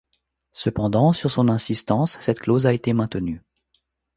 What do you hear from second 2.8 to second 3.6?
maintenue.